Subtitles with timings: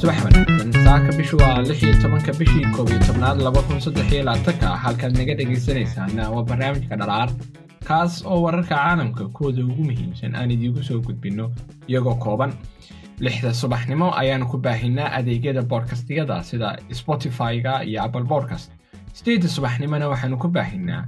[0.00, 4.12] subax wanaagsan saaka bishu waa lix iyo tobanka bishii koob iyo tobnaad laba kun saddex
[4.12, 7.30] iyo labaatanka halkaad naga dhegaysanaysaana waa barnaamijka dhalaar
[7.88, 11.50] kaas oo wararka caalamka kuwooda ugu muhiimsan aan idiigu soo gudbinno
[11.88, 12.52] iyagoo kooban.
[13.20, 18.72] Lixda subaxnimo ayaanu ku baahinaa adeegyada boodkastiyada sida spotify-ga iyo apple bodcast
[19.12, 21.04] sideedda subaxnimona waxaanu ku baahinaa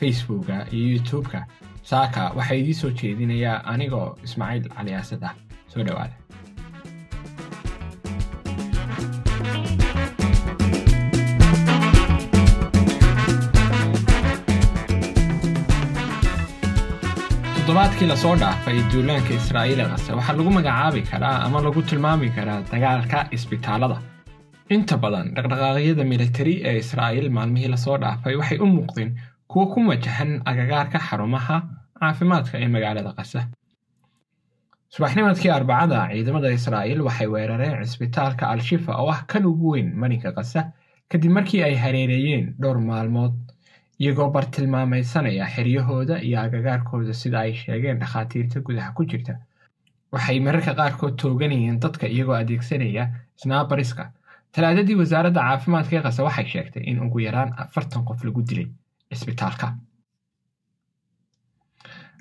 [0.00, 1.46] facebooka iyo youtube-ka
[1.90, 5.34] saaka waxaa idiin soo jeedinayaa anigoo ismaaciil cali asad ah.
[5.74, 6.16] Soo dhowaada
[17.56, 22.28] toddobaadkii la soo dhaafay duulaanka israa'iil ee qase waxaa lagu magacaabi karaa ama lagu tilmaami
[22.36, 23.96] karaa dagaalka isbitaalada.
[24.74, 29.10] Inta badan dhaqdhaqaaqyada militari ee israa'iil maalmihii la soo dhaafay waxay u muuqdeen
[29.56, 31.56] kuwo ku wajahan agagaarka xarumaha
[32.00, 33.40] caafimaadka ee magaalada qasa
[34.94, 40.60] subaxnimadkii arbacada ciidamada israa'iil waxay weerareen cisbitaalka al-shifa oo ah kan ugu weyn marinka qasa
[41.10, 43.34] kadib markii ay hareereeyeen dhowr maalmood
[44.02, 49.34] iyagoo bartilmaamaysanaya xeryahooda iyo agagaarkooda sida ay sheegeen dhakhaatiirta gudaha ku jirta.
[50.12, 53.04] Waxay mararka qaarkood tooganayeen dadka iyagoo adeegsanaya
[53.42, 54.04] snaabariska
[54.54, 58.68] talaadadii wasaaradda caafimaadka ee qase waxay sheegtay in ugu yaraan afartan qof lagu dilay
[59.10, 59.66] cisbitaalka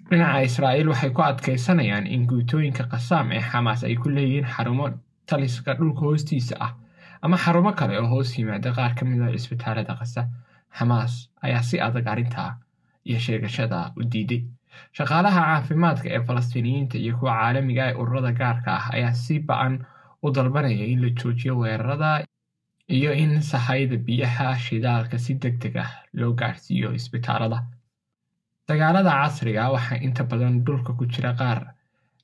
[0.09, 4.85] dhinaca israa'iil waxay ku adkaysanayaan in guutooyinka qasaam ee xamaas ay ku leeyihiin xarumo
[5.29, 6.71] taliska dhulka hoostiisa ah
[7.25, 10.21] ama xarumo kale oo hoos yimaada qaar ka mid a cisbitaalada qasa
[10.77, 11.13] xamaas
[11.45, 12.51] ayaa si adag arrintaa
[13.09, 14.41] iyo sheegashada u diiday.
[14.97, 19.73] Shaqaalaha caafimaadka ee falastiiniyiinta iyo kuwa caalamiga ee ururada gaarka ah ayaa si ba'an
[20.23, 22.24] u dalbanaya in la joojiyo weerarada
[22.89, 27.59] iyo in sahayda biyaha shidaalka si deg deg ah loo gaarsiiyo isbitaalada
[28.67, 31.59] dagaalada casriga waxaa inta badan dhulka ku jira qaar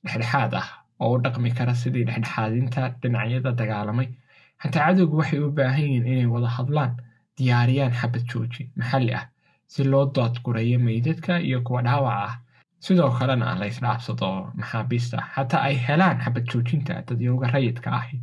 [0.04, 0.68] dhexdhexaad ah
[1.02, 4.08] oo u dhaqmi kara sidii dhexdhexaadinta dhinacyada dagaalamay.
[4.62, 6.92] Xataa cadowgu waxay u baahan yihiin inay wada hadlaan
[7.38, 9.24] diyaariyaan xabad jooji maxalli ah
[9.72, 12.34] si loo doodgurayo meydadka iyo kuwa dhaawaca ah.
[12.84, 14.28] Sidoo kalena la isdhaafsado
[14.58, 18.16] maxaabiista xataa ay helaan xabad joojinta dadyooga rayidka ahi.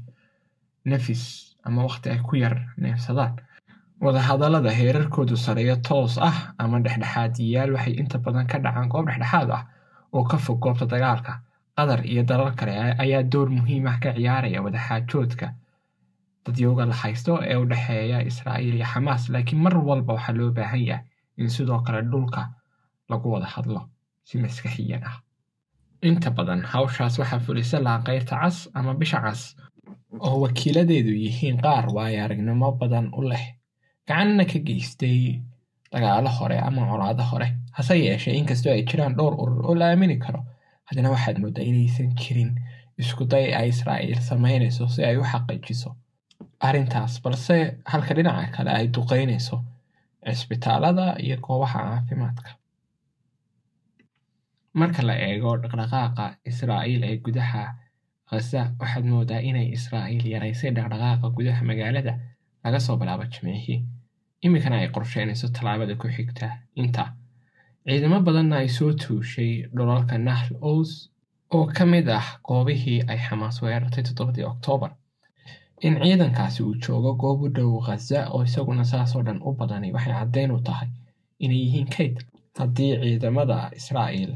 [0.89, 1.23] Nafis
[1.65, 3.35] ama wakhti ay ku yar neefsadaan.
[4.01, 9.63] Wadahadallada heerarkoodu sareeyo toos ah ama dhexdhexaadiyayaal waxay inta badan ka dhacaan goob dhexdhexaad ah
[10.13, 11.33] oo ka fog goobta dagaalka.
[11.77, 12.71] Qatar iyo dalal kale
[13.03, 15.47] ayaa door muhiim ah ka ciyaaraya wadaxaajoodka
[16.45, 20.83] dadyooga la haysto ee u dhexeeya israa'iil iyo xamaas laakiin mar walba waxaa loo baahan
[20.89, 21.03] yahay
[21.37, 22.41] in sidoo kale dhulka
[23.09, 23.81] lagu wada hadlo
[24.23, 25.17] si maskaxiyan ah.
[26.01, 29.55] Inta badan hawshaas waxaa fulisa laaqayrta cas ama bisha cas
[30.27, 33.45] oo wakiiladeedu yihiin qaar waayo aragnimo badan u leh
[34.07, 35.19] gacanna ka geystay
[35.91, 37.47] dagaalo hore ama colaado hore
[37.77, 40.41] hase yeeshee inkastoo ay jiraan dhowr urur oo la aamini karo.
[40.87, 42.51] Haddana waxaad mooddaa inaysan jirin
[43.01, 45.89] iskuday ay israa'iil samaynayso si ay u xaqiijiso
[46.67, 47.55] arrintaas balse
[47.91, 49.57] halka dhinaca kale ay duqeynayso
[50.25, 52.49] cisbitaalada iyo goobaha caafimaadka.
[54.79, 57.63] Marka la eego dhaqdhaqaaqa israa'iil ee gudaha
[58.29, 62.13] khaza waxaad moodaa inay israa'iil yaraysay dhaqdhaqaaqa gudaha magaalada
[62.63, 63.79] laga soo bilaabo jimcihii
[64.45, 66.47] iminkana ay qorsheynayso tallaabada ku xigta.
[66.81, 67.03] Inta
[67.87, 70.91] ciidamo badanna ay soo tuushay dhulalka nahl ows
[71.55, 74.91] oo ka mid ah goobihii ay xamaas weerartay toddobadii oktoobar
[75.85, 80.13] in ciidankaasi uu joogo goob u dhow khaza oo isaguna saasoo dhan u badani waxay
[80.19, 80.89] caddeyn u tahay
[81.43, 82.15] inay yihiin kayd
[82.59, 84.33] haddii ciidamada israa'iil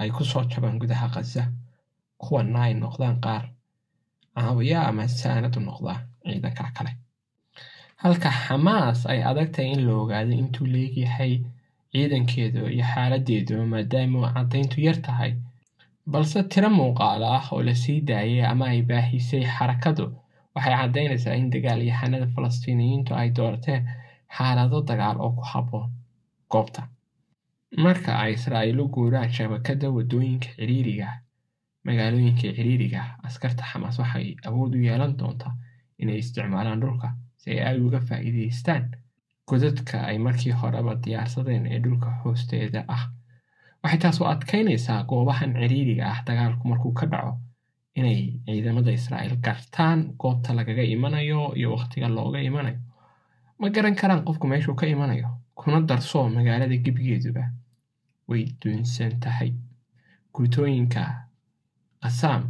[0.00, 1.42] ay ku soo jabaan gudaha khaza
[2.22, 3.44] kuwanna ay noqdaan qaar.
[4.36, 6.92] Caawiya ama saanad u noqdaa ciidanka kale
[8.02, 11.32] halka xamaas ay adag tahay in la ogaado intuu leegyahay
[11.92, 15.32] ciidankeedu iyo xaaladeedu maadaama caddayntu yar tahay.
[16.12, 20.04] Balse tiro muuqaala ah oo la sii daayay ama ay baahisay xarakadu
[20.54, 23.82] waxay caddaynaysaa in dagaalyahanada falastiiniyiintu ay doorteen
[24.36, 25.88] xaalado dagaal oo ku habboon
[26.52, 26.82] goobta.
[27.84, 31.08] Marka ay israa'iil u guuraan shabakadda waddooyinka ciriiriga
[31.86, 35.52] magaalooyinka ciriiriga askarta xamaas waxay awood u yeelan doontaa
[36.02, 37.08] inay isticmaalaan dhulka
[37.40, 38.84] si ay aad uga faa'iidaystaan
[39.48, 43.04] godadka ay markii horeba diyaarsadeen ee dhulka hoosteeda ah.
[43.82, 47.32] Waxay taas u adkaynaysaa goobahan ciriiriga ah dagaalku markuu ka dhaco
[47.98, 52.78] inay ciidamada israa'iil gartaan goobta lagaga imanayo iyo wakhtiga looga imanayo.
[53.58, 55.28] Ma garan karaan qofku meeshuu ka imanayo
[55.58, 57.44] kuna darsoo magaalada gebigeeduba
[58.28, 59.50] way duunsan tahay
[60.34, 61.02] guutooyinka
[62.02, 62.42] qasaam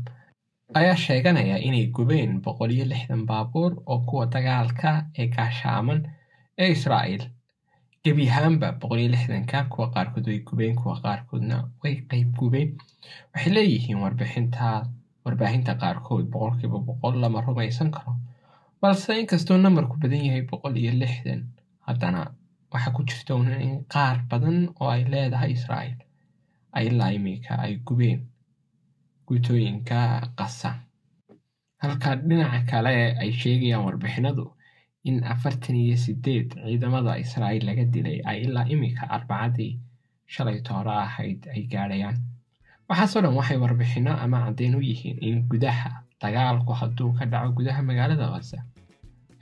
[0.78, 6.00] ayaa sheeganaya inay gubeen boqol iyo lixdan baabuur oo kuwa dagaalka ee gaashaaman
[6.62, 7.24] ee israa'iil.
[8.04, 12.68] Gebi ahaanba boqol iyo lixdanka kuwa qaarkood way gubeen kuwa qaarkoodna way qayb gubeen.
[13.34, 14.66] Waxay leeyihiin warbixinta
[15.24, 18.12] warbaahinta qaarkood boqolkiiba boqol lama rumaysan karo
[18.80, 21.40] balse inkastoo namarku badan yahay boqol iyo lixdan
[21.86, 22.20] haddana
[22.72, 23.34] waxaa ku jirta
[23.66, 25.98] in qaar badan oo ay leedahay israa'iil
[26.76, 27.10] ay ilaa
[27.64, 28.20] ay gubeen
[29.26, 29.98] guutooyinka
[30.38, 30.70] qasa.
[31.82, 34.44] Halka dhinaca kale ay sheegayaan warbixinadu
[35.08, 39.72] in afartan iyo sideed ciidamada israa'iil laga dilay ay ilaa imika arbacadii
[40.34, 42.16] shalay tooro ahayd ay gaadhayaan.
[42.88, 45.90] Waxaasoo dhan waxay warbixinno ama caddeyn u yihiin in gudaha
[46.22, 48.58] dagaalku hadduu ka dhaco gudaha magaalada khaza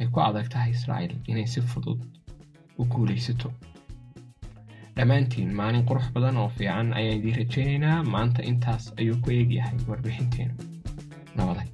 [0.01, 2.01] ay ku adag tahay israa'iil inay si fudud
[2.81, 3.49] u guulaysato
[4.97, 10.55] dhammaantiin maalin qurux badan oo fiican ayaan idiin rajaynaynaa maanta intaas ayuu ku eegyahay warbixinteenu
[11.37, 11.69] nabaday